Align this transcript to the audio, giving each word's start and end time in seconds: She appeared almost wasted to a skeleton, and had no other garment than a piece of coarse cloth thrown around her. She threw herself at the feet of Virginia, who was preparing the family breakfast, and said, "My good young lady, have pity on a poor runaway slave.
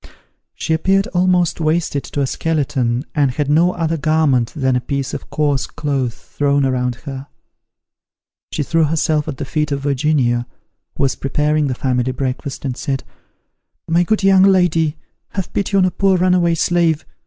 She 0.55 0.73
appeared 0.73 1.05
almost 1.13 1.61
wasted 1.61 2.03
to 2.05 2.21
a 2.21 2.25
skeleton, 2.25 3.05
and 3.13 3.29
had 3.29 3.51
no 3.51 3.73
other 3.73 3.97
garment 3.97 4.51
than 4.55 4.75
a 4.75 4.81
piece 4.81 5.13
of 5.13 5.29
coarse 5.29 5.67
cloth 5.67 6.15
thrown 6.15 6.65
around 6.65 6.95
her. 7.05 7.27
She 8.51 8.63
threw 8.63 8.85
herself 8.85 9.27
at 9.27 9.37
the 9.37 9.45
feet 9.45 9.71
of 9.71 9.81
Virginia, 9.81 10.47
who 10.97 11.03
was 11.03 11.13
preparing 11.13 11.67
the 11.67 11.75
family 11.75 12.11
breakfast, 12.13 12.65
and 12.65 12.75
said, 12.75 13.03
"My 13.87 14.01
good 14.01 14.23
young 14.23 14.41
lady, 14.41 14.97
have 15.33 15.53
pity 15.53 15.77
on 15.77 15.85
a 15.85 15.91
poor 15.91 16.17
runaway 16.17 16.55
slave. 16.55 17.05